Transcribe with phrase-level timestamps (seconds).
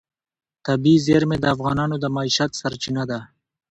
[0.65, 3.19] طبیعي زیرمې د افغانانو د معیشت سرچینه ده.